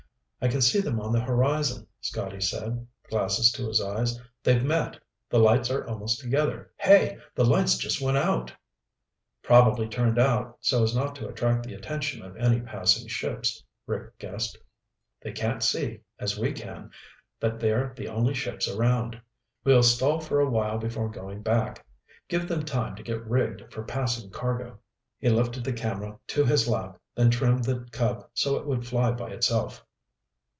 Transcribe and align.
"I 0.43 0.47
can 0.47 0.61
see 0.63 0.81
them 0.81 0.99
on 0.99 1.11
the 1.13 1.19
horizon," 1.19 1.85
Scotty 1.99 2.41
said, 2.41 2.87
glasses 3.11 3.51
to 3.51 3.67
his 3.67 3.79
eyes. 3.79 4.19
"They've 4.41 4.63
met. 4.63 4.97
The 5.29 5.37
lights 5.37 5.69
are 5.69 5.85
almost 5.85 6.19
together. 6.19 6.71
Hey! 6.77 7.19
The 7.35 7.43
lights 7.45 7.77
just 7.77 8.01
went 8.01 8.17
out!" 8.17 8.51
"Probably 9.43 9.87
turned 9.87 10.17
out 10.17 10.57
so 10.59 10.81
as 10.81 10.95
not 10.95 11.13
to 11.17 11.27
attract 11.27 11.61
the 11.63 11.75
attention 11.75 12.23
of 12.23 12.35
any 12.37 12.59
passing 12.59 13.07
ships," 13.07 13.63
Rick 13.85 14.17
guessed. 14.17 14.57
"They 15.21 15.31
can't 15.31 15.61
see, 15.61 15.99
as 16.17 16.39
we 16.39 16.53
can, 16.53 16.89
that 17.39 17.59
they're 17.59 17.93
the 17.95 18.07
only 18.07 18.33
ships 18.33 18.67
around. 18.67 19.21
We'll 19.63 19.83
stall 19.83 20.19
for 20.21 20.39
a 20.39 20.49
while 20.49 20.79
before 20.79 21.09
going 21.09 21.43
back. 21.43 21.85
Give 22.27 22.47
them 22.47 22.63
time 22.65 22.95
to 22.95 23.03
get 23.03 23.27
rigged 23.27 23.71
for 23.71 23.83
passing 23.83 24.31
cargo." 24.31 24.79
He 25.19 25.29
lifted 25.29 25.63
the 25.63 25.73
camera 25.73 26.17
to 26.29 26.45
his 26.45 26.67
lap, 26.67 26.99
then 27.13 27.29
trimmed 27.29 27.65
the 27.65 27.85
Cub 27.91 28.27
so 28.33 28.55
it 28.55 28.65
would 28.65 28.87
fly 28.87 29.11
by 29.11 29.29
itself. 29.29 29.85